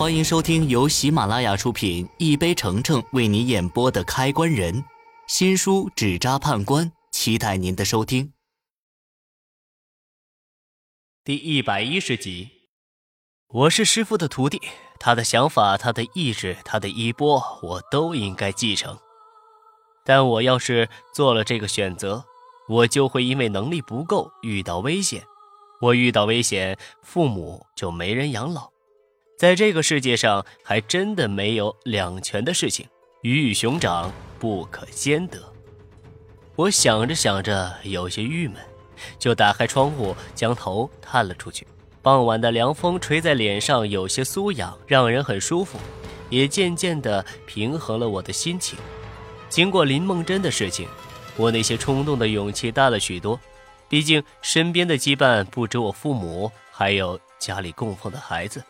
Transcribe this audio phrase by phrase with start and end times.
[0.00, 4.74] 欢迎收听由喜马拉雅出品、一杯橙橙为你演播的《开关人》
[5.26, 8.32] 新书《纸扎判官》，期待您的收听。
[11.22, 12.48] 第一百一十集，
[13.48, 14.62] 我是师傅的徒弟，
[14.98, 18.98] 他的想法、他的意志、他的衣钵，我都应该继承。
[20.06, 22.24] 但我要是做了这个选择，
[22.70, 25.22] 我就会因为能力不够遇到危险。
[25.82, 28.72] 我遇到危险，父母就没人养老。
[29.40, 32.86] 在这个世界上，还真的没有两全的事情，
[33.22, 35.38] 鱼与熊掌不可兼得。
[36.56, 38.56] 我想着想着，有些郁闷，
[39.18, 41.66] 就打开窗户，将头探了出去。
[42.02, 45.78] 傍晚的凉风吹在脸上，有些酥痒，让人很舒服，
[46.28, 48.78] 也渐渐地平衡了我的心情。
[49.48, 50.86] 经过林梦真的事情，
[51.38, 53.40] 我那些冲动的勇气大了许多。
[53.88, 58.62] 毕竟身边的羁绊不止我父母，还有家里供奉的孩子。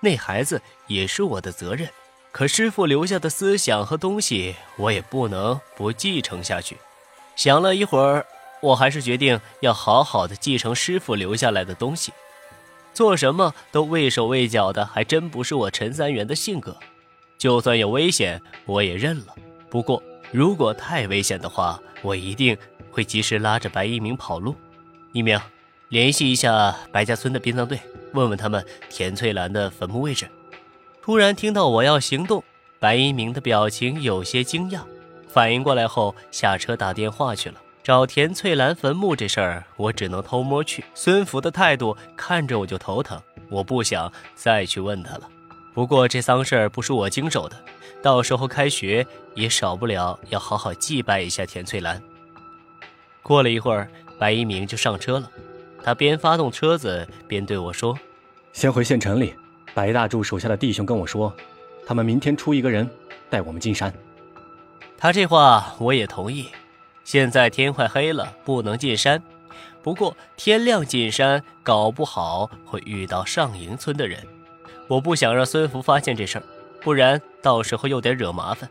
[0.00, 1.88] 那孩子也是我的责任，
[2.30, 6.76] 可师傅留下的思想和东西，我也不能不继承下去。
[7.34, 8.24] 想了一会儿，
[8.60, 12.12] 我还是决定要好好的继承师傅留下来的东西。
[12.92, 16.76] 做什么都畏手畏脚的，还真不是我陈三元的性格。
[17.38, 19.34] 就算有危险，我也认了。
[19.70, 22.56] 不过，如果太危险的话，我一定
[22.90, 24.54] 会及时拉着白一鸣跑路。
[25.12, 25.40] 一鸣。
[25.90, 27.78] 联系一下白家村的殡葬队，
[28.16, 30.26] 问问他们田翠兰的坟墓位置。
[31.00, 32.42] 突然听到我要行动，
[32.80, 34.80] 白一鸣的表情有些惊讶，
[35.28, 37.60] 反应过来后下车打电话去了。
[37.84, 40.84] 找田翠兰坟墓这事儿，我只能偷摸去。
[40.92, 45.28] 孙福的态度看着我就头疼，我不想再去问他了。
[45.72, 47.56] 不过这丧事儿不是我经手的，
[48.02, 52.02] 到时候开学也少不了要好好祭拜一下田翠兰。
[53.22, 55.30] 过了一会儿，白一鸣就上车了。
[55.84, 57.96] 他边发动车子边对我说
[58.56, 59.34] ：“先回县城里，
[59.74, 61.30] 白大柱手下的弟兄跟我说，
[61.86, 62.88] 他们明天出一个人
[63.28, 63.92] 带我们进山。”
[64.96, 66.48] 他这话我也同意。
[67.04, 69.22] 现在天快黑了，不能进山。
[69.82, 74.26] 不过天亮进山，搞不好会遇到上营村的人。
[74.88, 76.44] 我不想让孙福发现这事儿，
[76.80, 78.70] 不然到时候又得惹麻烦。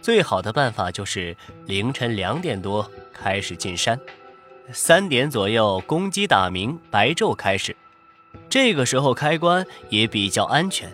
[0.00, 4.00] 最好的办法就是凌晨两点多开始进山。
[4.72, 7.76] 三点左右，公鸡打鸣，白昼开始。
[8.56, 10.90] 这个时候开关也比较安全。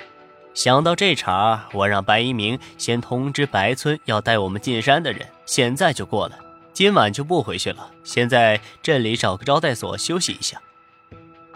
[0.52, 6.36] 想到这茬，我让白一鸣先通知白村要带我们进山的人，现在就过来。
[6.72, 10.60] 今晚就不回去了，先在镇里找个招待所休息一下。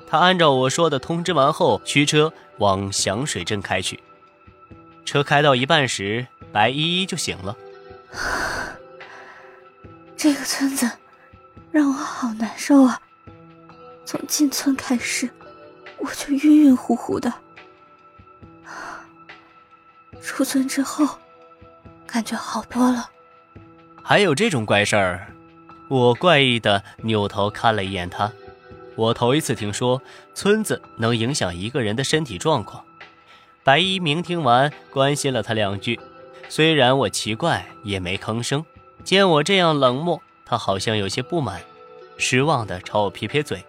[0.06, 3.99] 他按照我说的通知完后，驱车往响水镇开去。
[5.05, 7.56] 车开到一半时，白依依就醒了。
[10.17, 10.88] 这个村子。
[11.73, 13.00] 让我好难受啊！
[14.05, 15.28] 从进村开始，
[15.98, 17.32] 我就晕晕乎乎的。
[20.20, 21.18] 出村之后，
[22.06, 23.10] 感觉好多了。
[24.02, 25.28] 还有这种怪事儿？
[25.88, 28.32] 我怪异的扭头看了一眼他。
[28.96, 30.00] 我头一次听说
[30.34, 32.84] 村子能影响一个人的身体状况。
[33.62, 36.00] 白一鸣听完，关心了他两句。
[36.48, 38.64] 虽然我奇怪，也没吭声。
[39.04, 40.20] 见我这样冷漠。
[40.44, 41.60] 他好像有些不满，
[42.16, 43.64] 失望的朝我撇撇嘴。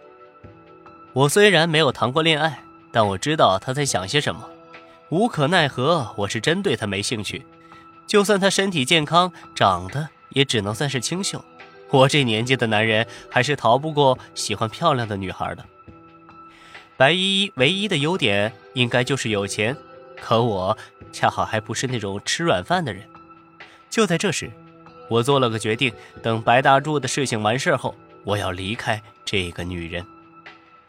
[1.18, 2.60] 我虽然没有谈过恋爱，
[2.92, 4.48] 但我知道他在想些什么。
[5.10, 7.44] 无可奈何，我是真对他没兴趣。
[8.06, 11.44] 就算他身体健康，长得也只能算是清秀。
[11.90, 15.66] 我这年纪的男人，还是逃不过喜欢漂亮的女孩的。
[16.96, 19.76] 白依依唯一的优点，应该就是有钱。
[20.22, 20.78] 可我
[21.12, 23.04] 恰好还不是那种吃软饭的人。
[23.90, 24.52] 就在这时。
[25.10, 25.92] 我做了个决定，
[26.22, 30.06] 等白大柱的事情完事后，我要离开这个女人。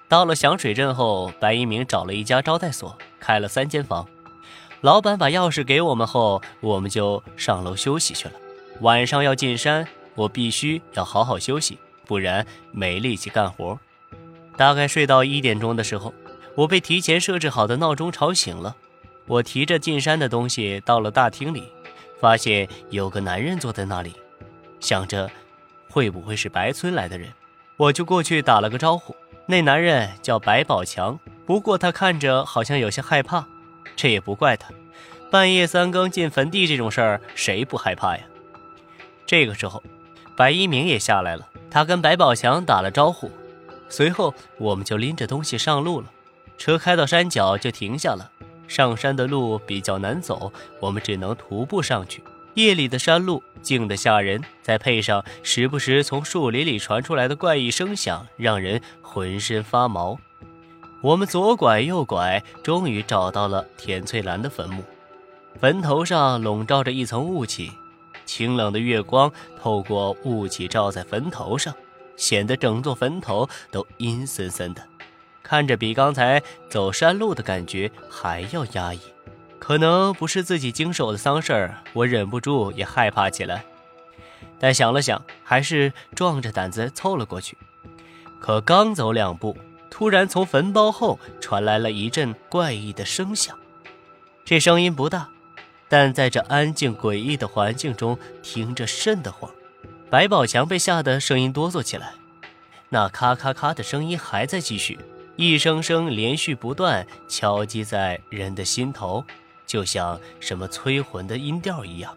[0.08, 4.08] 到了响水镇后，白一鸣找了一家招待所，开了三间房。
[4.80, 8.34] 老板把钥匙给我们后，我们就上楼休息去了。
[8.80, 13.78] 晚上要进山，我必须要好好休息，不然没力气干活。
[14.56, 16.14] 大概睡到一点钟的时候，
[16.54, 18.74] 我被提前设置好的闹钟吵醒了。
[19.26, 21.64] 我提着进山的东西到了大厅里。
[22.20, 24.12] 发现有个男人坐在那里，
[24.80, 25.30] 想着
[25.88, 27.32] 会不会是白村来的人，
[27.76, 29.14] 我就过去打了个招呼。
[29.50, 33.46] 那男人叫白宝强，不过他看着好像有些害怕。
[33.96, 34.68] 这也不怪他，
[35.30, 38.22] 半夜三更进坟地这种事儿，谁不害怕呀？
[39.24, 39.82] 这个时候，
[40.36, 43.30] 白一鸣也下来了，他跟白宝强打了招呼，
[43.88, 46.08] 随后我们就拎着东西上路了。
[46.58, 48.30] 车开到山脚就停下了。
[48.66, 52.22] 上山的路比较难走，我们只能徒步上去。
[52.52, 60.18] 夜里的山路静得吓人，再配上时不时从树林里传出来的怪异声响，让人浑身发毛。
[61.02, 64.82] 我们左拐右拐，终于找到了田翠兰的坟墓。
[65.60, 67.72] 坟头上笼罩着一层雾气，
[68.24, 71.74] 清冷的月光透过雾气照在坟头上，
[72.16, 74.82] 显得整座坟头都阴森森的，
[75.42, 79.00] 看着比刚才走山路的感觉还要压抑。
[79.68, 83.66] 可能不是自己经手的丧事儿，我忍不住也害怕起来。
[84.58, 87.54] 但想了想，还是壮着胆子凑了过去。
[88.40, 89.54] 可刚走两步，
[89.90, 93.58] 突然从坟包后传来了一阵怪异的声响。
[94.42, 95.28] 这声音不大，
[95.86, 99.50] 但在这安静诡异的环境中听着瘆得慌。
[100.08, 102.14] 白宝强被吓得声音哆嗦起来。
[102.88, 104.98] 那咔咔咔的声音还在继续，
[105.36, 109.22] 一声声连续不断，敲击在人的心头，
[109.68, 112.16] 就像什么催魂的音调一样。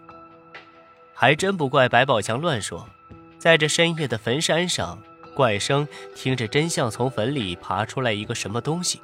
[1.13, 2.89] 还真不怪白宝强乱说，
[3.37, 4.97] 在这深夜的坟山上。
[5.33, 8.99] 怪声听着，真像从坟里爬出来一个什么东西。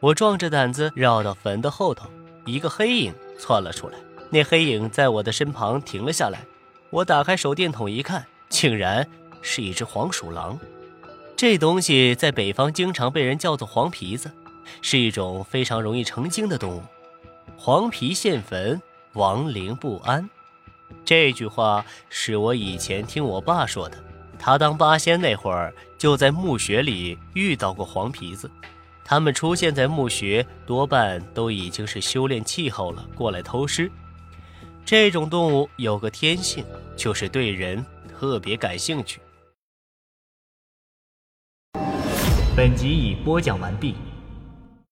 [0.00, 2.08] 我壮着胆子绕到坟的后头，
[2.46, 3.98] 一个黑影窜了出来。
[4.30, 6.40] 那黑影在我的身旁停了下来。
[6.88, 9.06] 我打开手电筒一看，竟然
[9.42, 10.58] 是一只黄鼠狼。
[11.36, 14.30] 这东西在北方经常被人叫做黄皮子，
[14.80, 16.82] 是一种非常容易成精的动物。
[17.60, 18.80] 黄皮现坟，
[19.14, 20.30] 亡灵不安。
[21.04, 23.98] 这句话是我以前听我爸说的。
[24.38, 28.48] 他当八仙那会儿，就在墓穴里遇到过黄皮子。
[29.04, 33.90] 他们出现在墓穴，多半都已经是修炼气候了，过来偷尸。
[34.84, 36.64] 这种动物有个天性，
[36.96, 39.20] 就是对人特别感兴趣。
[42.56, 43.96] 本集已播讲完毕。